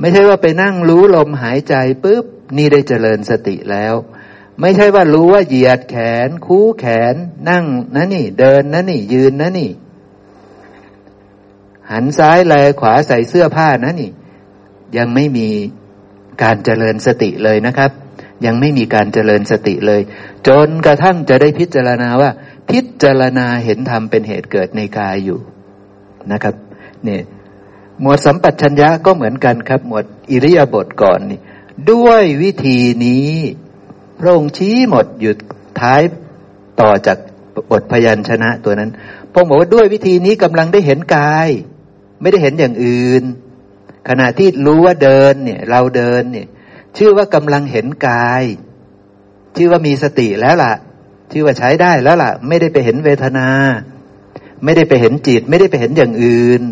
[0.00, 2.24] ไม่ใช่ว่าไปนั่งรู้ลมหายใจปุ๊บ
[2.56, 3.94] นี่ได้เจริญสติแล้ว
[4.60, 7.14] ไม่ใช่ว่ารู้ว่าเหยียดแขน คู่แขน
[7.50, 9.70] นั่งนะนี่ เดินนะนี่ ยืนนะนี่
[11.90, 14.10] หันซ้ายแลขวาใส่เสื้อผ้านะนี่
[14.96, 15.48] ยังไม่มี
[16.42, 17.90] การเจริญสติเลยนะครับ
[18.46, 20.00] ยังไม่มีการเจริญสติเลย
[20.48, 22.30] จนกระทั่งจะได้พิจารณาว่า
[22.70, 25.38] พิจารณาเห็นธรรมเป็นเหตุเกิดในกายอยู่
[26.32, 26.54] นะครับ
[27.04, 27.22] เนี่ย
[28.00, 31.40] หมวดสัมปัชัญญะก็เหมือนกันครับ หมวดอิริยาบถก่อนนี่
[31.90, 33.30] ด้วยวิธีนี้
[34.18, 35.36] พระองค์ชี้หมดหยุด
[35.80, 36.02] ท้าย
[36.80, 37.18] ต่อจาก
[37.70, 38.90] บทพยัญชนะตัวนั้น
[39.32, 41.48] พพงบอกว่าด้วยวิธีนี้กำลังได้เห็นกาย
[42.20, 43.22] ไม่ได้เห็นอย่างอื่น
[44.08, 46.46] ขณะที่รู้ว่าเดินเนี่ยเราเดินเนี่ย
[46.96, 48.44] ชื่อว่ากำลังเห็นกาย
[49.56, 50.72] ชื่อว่ามีสติแล้วล่ะ
[51.32, 53.48] ชื่อว่าใช้ได้แล้วล่ะ ไม่ได้ไปเห็นเวทนา
[54.64, 56.62] ไม่ได้ไปเห็นจิต ไม่ได้ไปเห็นอย่างอื่น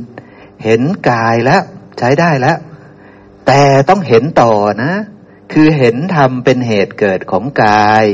[0.65, 1.63] เห็นกายแล้ว
[1.99, 2.57] ใช้ได้แล้ว
[3.47, 4.93] แต่ต้องเห็นต่อนะ
[5.53, 8.05] คือเห็นธรรมเป็นเหตุเกิดของกาย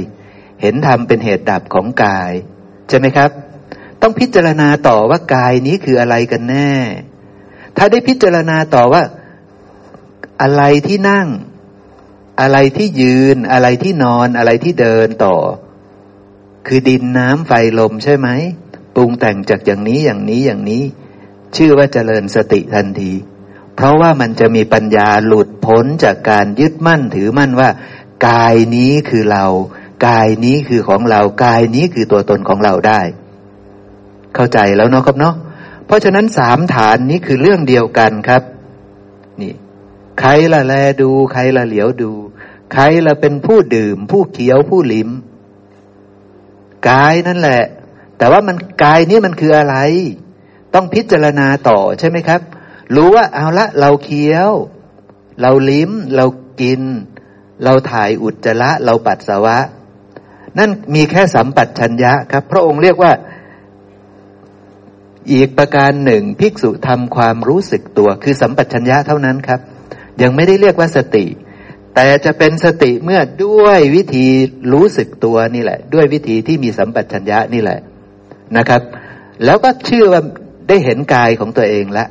[0.63, 2.33] เห็นธรรมเป็นเหตุดับของกาย
[2.89, 3.31] ใช่ไหมครับ
[4.03, 6.73] ต้องพิจารณาต่อว่ากายนี้คืออะไรกันแน่
[7.77, 9.03] ถ้าได้พิจารณาต่อว่า
[10.43, 11.27] อะไรที่นั่ง
[12.41, 15.37] อะไรที่ยืน อะไรที่นอนอะไรที่เดินต่อ
[16.67, 18.29] คือดินน้ำไฟลมใช่ไหม
[18.95, 20.83] ปรุงแต่งจากอย่างนี้อย่างนี้อย่างนี้
[21.57, 23.13] ชื่อว่าเจริญสติทันที
[23.75, 27.69] เพราะว่ามันจะมีปัญญาหลุดพ้นจากการยึดมั่นถือมั่นว่า
[28.29, 29.47] กายนี้คือเรา
[30.07, 33.01] กายนี้คือของเรา กายนี้คือตัวตนของเราได้
[34.35, 35.35] เข้าใจแล้วเนาะครับเนาะ
[35.87, 38.43] เพราะฉะนั้นสามฐานนี้คือเรื่องเดียวกันครับ
[40.21, 42.13] ใครละแลดู ใครละเหลียวดู
[42.73, 45.11] ใครละเป็นผู้ดื่ม ผู้เคี้ยวผู้ลิ้ม
[46.89, 47.63] กายนั่นแหละ
[48.19, 49.77] แต่ว่ามันกายนี้มันคืออะไร
[50.75, 52.41] ต้องพิจารณาต่อใช่ไหมครับ
[52.95, 54.53] รู้ว่าเอาละเราเคี้ยว
[55.41, 56.27] เราลิ้ม เรา
[56.61, 56.83] กิน
[57.65, 59.59] เราถ่ายอุจจาระเราปัสสาวะ
[60.59, 63.13] นั่นมีแค่สัมปัตชัญญะครับ พระองค์เรียกว่า
[65.33, 69.61] อีกประการหนึ่ง ภิกษุทำความรู้สึกตัวคือสัมปัชัญญะเท่านั้นครับ
[70.23, 71.27] ยังไม่ได้เรียกว่าสติ
[71.95, 74.27] แต่จะเป็นสติเมื่อด้วยวิธี
[74.73, 77.79] รู้สึกตัวนี่แหละ ด้วยวิธีที่มีสัมปชัญญะนี่แหละ
[78.57, 78.83] นะครับ
[79.45, 80.23] แล้วก็ชื่อว่า
[80.69, 82.07] ได้เห็นกายของตัวเองละ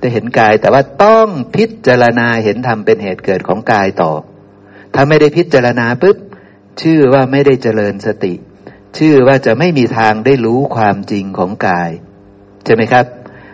[0.00, 4.12] ได้เห็นกายแต่ว่าต้องพิจารณาเห็นธรรมเป็นเหตุเกิดของกายต่อ
[4.94, 6.16] ถ้าไม่ได้พิจารณาปุ๊บ
[6.82, 8.34] ชื่อว่าไม่ได้เจริญสติ
[8.98, 11.90] ชื่อว่าจะไม่มีทางได้รู้ความจริงของกาย
[12.64, 13.04] ใช่ไหมครับ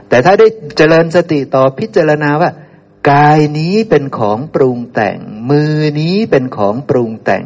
[0.09, 2.51] แต่ถ้าได้เจริญสติต่อพิจารณาว่า
[3.11, 5.19] กายนี้เป็นของปรุงแต่ง
[5.51, 7.45] มือนี้เป็นของปรุงแต่ง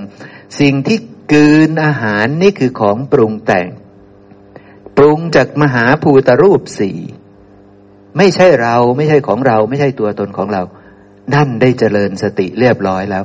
[0.61, 0.99] สิ่งที่
[1.33, 3.69] กืนอาหารนี่คือของปรุงแต่ง
[4.97, 6.99] ปรุงจากมหาภูตรูปสี่
[8.17, 10.63] ไม่ใช่เราไม่ใช่ของเรา ไม่ใช่ตัวตนของเรา
[11.35, 13.25] นั่นได้เจริญสติเรียบร้อยแล้ว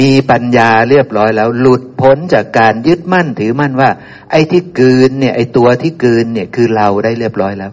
[0.00, 3.90] มีปัญญาเรียบร้อยแล้ว หลุดพ้นจากการยึดมั่นถือมั่นว่า
[4.30, 7.72] ไอ้ที่กืนเนี่ย ไอ้ตัวที่กืนเนี่ยคือเราได้เรียบร้อยแล้ว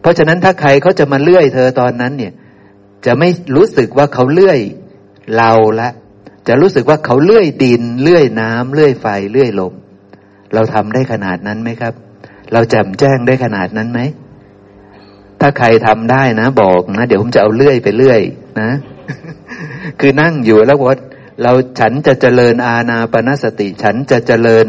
[0.00, 2.32] เพราะฉะนั้นถ้าใครเขาจะมาเลื่อยเธอตอนนั้นเนี่ย
[3.06, 4.60] จะไม่รู้สึกว่าเขาเลื่อย
[5.36, 5.90] เราละ
[6.48, 9.74] จะรู้สึกว่าเขาเลื่อยดิน เลื่อยน้ำเลื่อยไฟ เลื่อยลม
[10.54, 11.94] เราทำได้ขนาดนั้นไหมครับ
[12.52, 14.00] เราแจ่มแจ้งได้ขนาดนั้นไหม
[15.40, 18.20] ถ้าใครทำได้นะบอกนะ เดี๋ยวผมจะเอาเลื่อยไปเลื่อย
[18.60, 18.70] นะ
[20.00, 20.96] คือนั่งอยู่แล้วว่า
[21.42, 24.66] เราฉันจะเจริญอาณาปณสติ ฉันจะเจริญ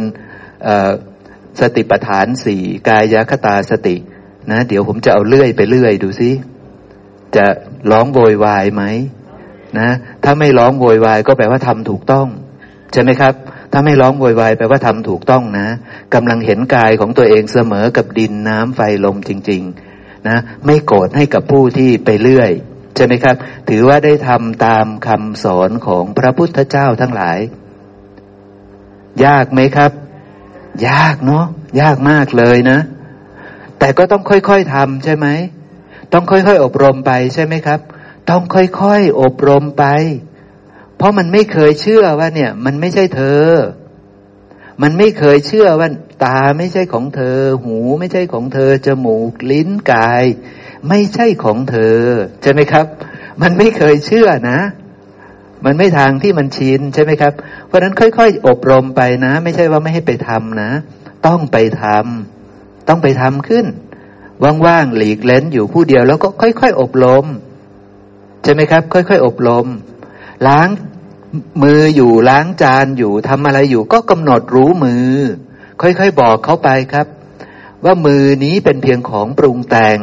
[1.62, 3.96] สติปัฏฐานสี่กายคตาสติ
[4.52, 6.32] นะ เดี๋ยวผมจะเอาเลื่อยไปเลื่อยดูซิ
[7.36, 7.46] จะ
[7.92, 8.84] ร้องโวยวายไหม
[9.80, 9.90] นะ
[10.24, 12.28] ถ้าไม่ร้องโวยวายก็แปลว่าทำถูกต้อง
[12.94, 13.34] ใช่ไหมครับ
[13.72, 15.68] ถ้าไม่ร้องโวยวายแปลว่าทำถูกต้องนะ
[16.14, 19.62] กำลังเห็นกายของตัวเองเสมอกับดินน้ำไฟลมจริง
[19.96, 22.52] ๆ นะ ไม่โกรธให้กับผู้ที่ไปเลื่อย
[22.96, 23.36] ใช่ไหมครับ
[23.70, 27.40] ถือว่าได้ทำตามคำสอนของพระพุทธเจ้าทั้งหลาย
[29.26, 29.92] ยากไหมครับ
[30.88, 31.46] ยากเนาะ
[31.82, 32.80] ยากมากเลยนะ
[33.80, 35.28] แต่ก็ต้องค่อยๆทำใช่ไหม
[36.14, 37.80] ต้องค่อยๆ อบรมไปใช่ไหมครับ
[38.30, 39.86] ต้องค่อยๆ อบรมไป
[40.98, 43.46] เพราะมันไม่เคยเชื่อว่าเนี่ย มันไม่ใช่เธอ
[44.82, 45.90] มันไม่เคยเชื่อว่า
[46.26, 50.26] ตาไม่ใช่ของเธอ หูไม่ใช่ของเธอ จมูก ลิ้น กาย
[50.90, 51.98] ไม่ใช่ของเธอ
[52.42, 52.86] ใช่ไหมครับ
[53.42, 54.60] มันไม่เคยเชื่อนะ
[55.66, 57.34] มันไม่ทางที่มันชินใช่ไหมครับ
[57.68, 60.72] เพราะนั้นค่อยๆ อบรมไปนะ ไม่ใช่ว่าไม่ให้ไปทำนะ
[61.26, 62.39] ต้องไปทำ
[62.90, 63.66] ต้องไปทำขึ้น
[64.66, 67.26] ว่างๆหลีกเล้นอยู่ผู้เดียวแล้วก็ค่อย ๆ อบรม
[68.44, 69.66] ใช่ไหมครับ ค่อย ๆ อบรม
[70.48, 70.68] ล้าง
[71.64, 75.10] มืออยู่ล้างจานอยู่ทำอะไรอยู่ ก็กำหนดรู้มือ
[75.82, 77.08] ค่อยๆบอกเขาไปครับ
[77.86, 80.00] ว่ามือนี้เป็นเพียงของปรุงแต่ง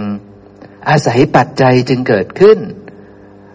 [0.88, 2.58] อาศัยปัจจัยจึงเกิดขึ้น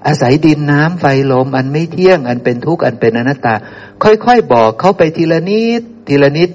[0.07, 3.55] อาศัยดินน้ำไฟลมอันไม่เที่ยง อันเป็นทุกข์อันเป็นอนัตตา
[4.03, 6.49] ค่อยๆบอกเขาไปทีละนิดทีละนิด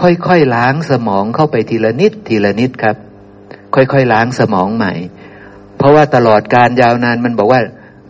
[0.00, 2.96] ค่อยๆล้างสมองเข้าไปทีละนิดทีละนิดครับ
[3.74, 4.92] ค่อยๆล้างสมองใหม่
[5.76, 7.60] เพราะว่าตลอดการยาวนานมันบอกว่า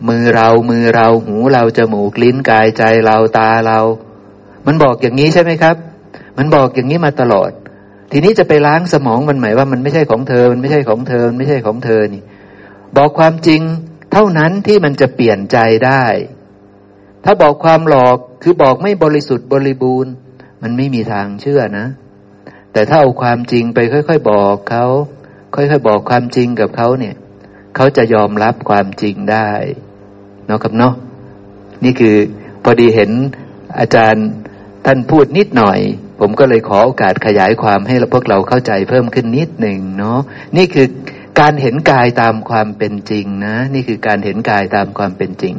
[0.09, 3.79] มือเรามือเราหูเราจมูกลิ้นกายใจเราตาเรา
[4.67, 5.75] มันบอกอย่างนี้ใช่ไหมครับ
[6.37, 7.51] มันบอกอย่างนี้มาตลอด
[8.11, 12.23] ทีนี้จะไปล้างสมองมันหมายว่ามันไม่ใช่ของเธอ มันไม่ใช่ของเธอมันไม่ใช่ของเธอนี่
[12.97, 13.61] บอกความจริง
[14.11, 16.05] เท่านั้นที่มันจะเปลี่ยนใจได้
[17.23, 20.13] ถ้าบอกความหลอกคือบอกไม่บริสุทธิ์บริบูรณ์
[20.67, 21.87] มันไม่มีทางเชื่อนะ
[22.73, 24.85] แต่ถ้าเอาความจริงไปค่อย ๆ บอกเขา
[25.55, 27.15] ค่อยๆบอกความจริงกับเขาเนี่ย
[27.75, 29.49] เขาจะยอมรับความจริงได้
[30.47, 30.93] เนาะครับเนาะ
[31.83, 32.15] นี่คือ
[32.63, 33.11] พอดีเห็น
[33.79, 34.27] อาจารย์
[34.85, 35.79] ท่านพูดนิดหน่อย
[36.19, 40.19] ผมก็เลยขอโอกาสขยายความให้พวกเราเข้าใจเพิ่มขึ้นนิดหนึ่งเนาะ
[40.57, 40.87] นี่คือ
[41.39, 45.53] การเห็นกายตามความเป็นจริงนะ นี่คือการเห็นกายตามความเป็นจริง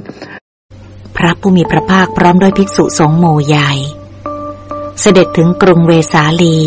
[1.17, 3.73] พระผู้มีพระภาคพร้อมด้วยภิกษุสงฆ์หมู่ใหญ่
[5.01, 6.59] เสด็จถึงกรุงเวสาลี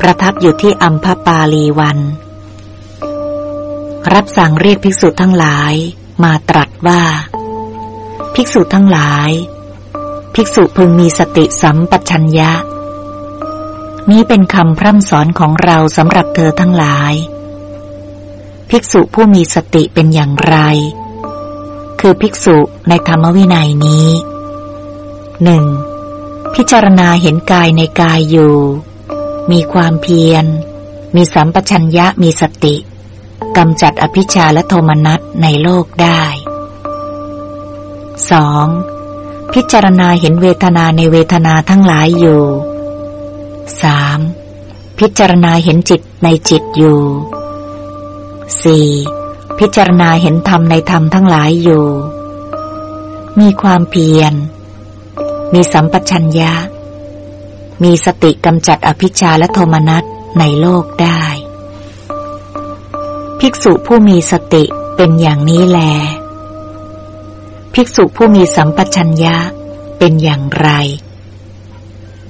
[0.00, 1.98] ประทับอยู่ที่อัมพปาลีวัน
[4.12, 5.74] รับสั่งเรียกภิกษุทั้งหลาย
[6.22, 7.02] มาตรัสว่า
[8.34, 9.30] ภิกษุทั้งหลาย
[10.34, 12.52] ภิกษุพึงมีสติสัมปชัญญะ
[14.10, 17.12] นี้เป็นคำพร่ำสอนของเราสำหรับเธอทั้งหลาย
[18.70, 20.56] ภิกษุผู้มีสติเป็นอย่างไร
[22.00, 22.56] คือภิกษุ
[22.88, 24.06] ในธรรมวินัยนี้
[25.44, 25.64] หนึ่ง
[26.54, 28.56] พิจารณาเห็นกายในกายอยู่
[29.50, 30.44] มีความเพียร
[31.14, 32.76] มีสัมปชัญญะมีสติ
[33.56, 36.22] กำจัดอภิชาและโทมนัสในโลกได้
[38.68, 39.52] 2.
[39.54, 42.42] พิจารณาเห็นเวทนาในเวทนาทั้งหลายอยู่
[44.06, 44.98] 3.
[44.98, 47.00] พิจารณาเห็นจิตในจิตอยู่
[48.88, 49.58] 4.
[49.58, 51.86] พิจารณาเห็นธรรมในธรรมทั้งหลายอยู่
[53.40, 54.32] มีความเพียร
[55.54, 56.52] มีสัมปชัญญะ
[57.82, 60.04] มีสติกำจัดอภิชาและโทมนัส
[60.38, 61.22] ในโลกได้
[63.40, 64.64] ภิกษุผู้มีสติ
[64.96, 65.80] เป็นอย่างนี้แล
[67.74, 69.36] ภิกษุผู้มีสัมปชัญญะ
[69.98, 70.68] เป็นอย่างไร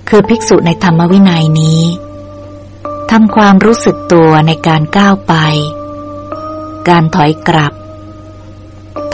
[0.09, 1.83] คือภิกษุในธรรมวินัยนี้
[3.11, 5.35] ทำความรู้สึกตัวในการก้าวไป
[6.89, 7.73] การถอยกลับ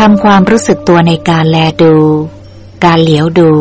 [0.01, 1.97] ทำความรู้สึกตัวในการแลดู
[2.85, 3.53] การเหลียวดู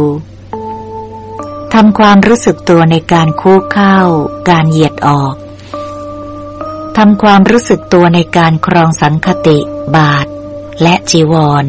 [1.79, 3.97] ทำความรู้สึกตัวในการคู่เข้า
[4.49, 5.35] การเหยียดออก
[6.97, 9.59] ทำความรู้สึกตัวในการครองสังคติ
[9.95, 10.25] บาท
[10.81, 11.33] และจีว
[11.63, 11.65] ร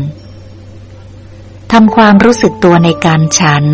[1.72, 3.64] ทำความรู้สึกตัวในการฉัน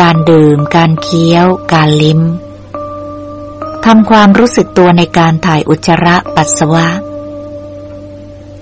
[0.00, 2.20] การดื่ม การเคี้ยว การลิ้ม
[3.86, 6.88] ทำความรู้สึกตัวในการถ่ายอุจจาระปัสสาวะ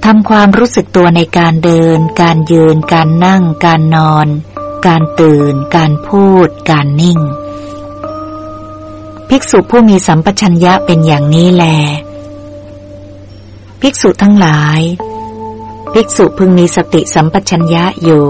[0.04, 4.28] ทำความรู้สึกตัวในการเดิน การยืน การนั่ง การนอน
[4.86, 7.20] การตื่น การพูด การนิ่ง
[9.28, 11.64] ภิกษุผู้มีสัมปชัญญะเป็นอย่างนี้แล
[13.80, 14.80] ภิกษุทั้งหลาย
[15.92, 18.26] ภิกษุพึงมีสติสัมปชัญญะอยู่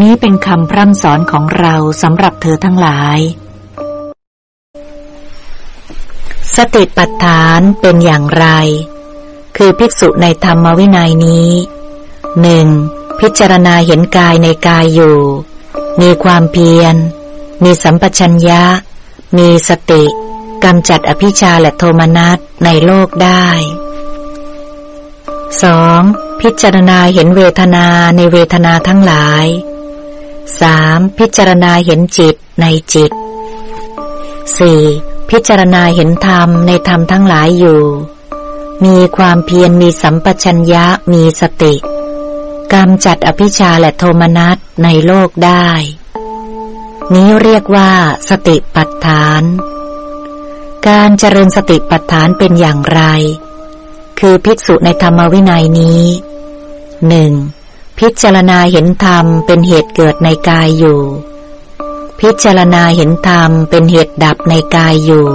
[0.00, 3.18] นี้เป็นคำพร่ำสอนของเราสำหรับเธอทั้งหลาย
[6.56, 8.46] สติปัฏฐานเป็นอย่างไร
[9.56, 11.50] คือภิกษุในธรรมวินัยนี้
[12.40, 12.66] หนึ่ง
[13.20, 15.18] พิจารณาเห็นกายในกายอยู่
[16.00, 16.94] มีความเพียร
[17.62, 18.62] มีสัมปชัญญะ
[19.36, 20.04] มีสติ
[20.64, 23.46] กำจัดอภิชาและโทมนัสในโลกได้
[25.60, 26.40] 2.
[26.40, 29.46] พิจารณาเห็นเวทนาในเวทนาทั้งหลาย
[30.36, 31.18] 3.
[31.18, 33.10] พิจารณาเห็นจิตในจิต
[34.60, 35.30] 4.
[35.30, 37.82] พิจารณาเห็นธรรมในธรรมทั้งหลายอยู่
[38.84, 41.74] มีความเพียรมีสัมปชัญญะมีสติ
[42.72, 45.68] กำจัดอภิชาและโทมนัสในโลกได้
[47.14, 47.90] นี้เรียกว่า
[48.28, 49.42] สติปัฏฐาน
[50.88, 53.02] การเจริญสติปัฏฐานเป็นอย่างไร
[54.20, 56.02] คือภิกษุในธรรมวินัยนี้
[57.08, 57.32] หนึ่ง
[57.98, 61.00] พิจารณาเห็นธรรมเป็นเหตุเกิดในกายอยู่
[62.20, 65.28] พิจารณาเห็นธรรมเป็นเหตุดับในกายอยู่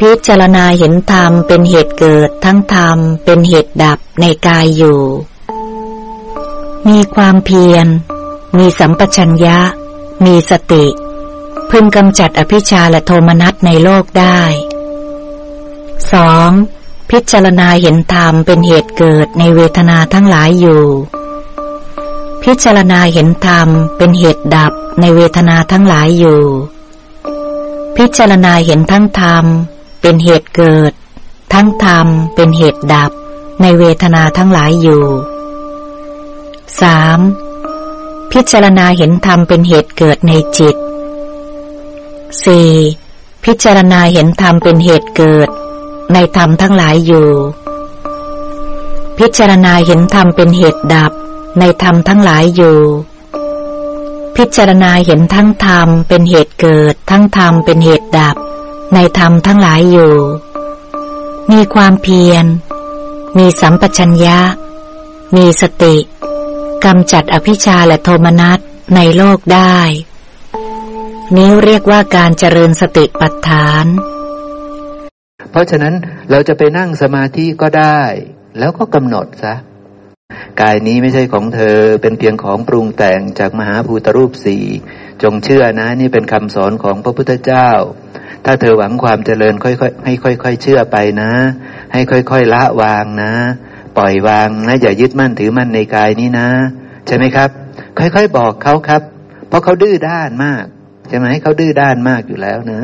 [0.08, 5.00] ิจารณาเห็นธรรมเป็นเหตุเกิดทั้งธรรมเป็นเหตุดับในกายอยู่
[6.88, 7.86] มีความเพียร
[8.58, 9.58] มีสัมปชัญญะ
[10.24, 10.86] มีสติ
[11.70, 14.40] พึงกำจัดอภิชาและโทมนัสในโลกได้
[16.16, 17.10] 2.
[17.10, 20.84] พิจารณาเห็นธรรมเป็นเหตุเกิดในเวทนาทั้งหลายอยู่
[22.44, 26.42] พิจารณาเห็นธรรมเป็นเหตุดับในเวทนาทั้งหลายอยู่
[27.96, 29.44] พิจารณาเห็นทั้งธรรม
[30.00, 30.92] เป็นเหตุเกิด
[31.52, 33.10] ทั้งธรรมเป็นเหตุดับ
[33.60, 35.04] ในเวทนาทั้งหลายอยู่
[36.80, 38.32] 3.
[38.32, 40.76] พิจารณาเห็นธรรมเป็นเหตุเกิดในจิต
[42.10, 43.44] 4.
[43.44, 45.48] พิจารณาเห็นธรรมเป็นเหตุเกิด
[46.12, 47.28] ในธรรมทั้งหลายอยู่
[49.18, 51.12] พิจารณาเห็นธรรมเป็นเหตุดับ
[51.58, 52.78] ในธรรมทั้งหลายอยู่
[54.36, 58.36] พิจารณาเห็นทั้งธรรมเป็นเหตุเกิด ทั้งธรรมเป็นเหตุดับ
[58.94, 60.14] ในธรรมทั้งหลายอยู่
[61.50, 62.44] มีความเพียร
[63.38, 64.38] มีสัมปชัญญะ
[65.36, 65.96] มีสติ
[66.84, 68.58] กำจัดอภิชาและโทมนัส
[68.96, 69.78] ในโลกได้
[71.36, 73.86] นี้เรียกว่าการเจริญสติปัฏฐาน
[75.50, 75.94] เพราะฉะนั้น
[76.30, 78.00] เราจะไปนั่งสมาธิก็ได้
[78.58, 79.54] แล้วก็กำหนดซะ
[80.60, 84.64] กายนี้ไม่ใช่ของเธอเป็นเพียงของปรุงแต่งจากมหาภูตรูปสี่
[85.22, 87.70] จงเชื่อนะนี่เป็นคำสอนของพระพุทธเจ้า
[88.44, 91.32] ถ้าเธอหวังความเจริญค่อยๆให้ค่อย ๆ เชื่อไปนะ
[91.92, 93.32] ให้ค่อย ๆ ละวางนะ
[93.96, 96.48] ปล่อยวางนะอย่ายึดมั่นถือมั่นในกายนี้นะ
[97.06, 97.50] ใช่ไหมครับ
[97.98, 99.02] ค่อยๆบอกเขาครับ
[99.48, 100.64] เพราะเขาดื้อด้านมาก
[101.08, 102.82] ใช่ไหมเขาดื้อด้านมากอยู่แล้วนะ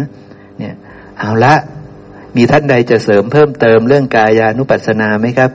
[0.59, 0.75] เนี่ย
[1.19, 1.55] เอาละ
[2.37, 5.51] มีท่านใดจะเสริมเพิ่มเติมเรื่องกายานุปัสสนาไหมครับ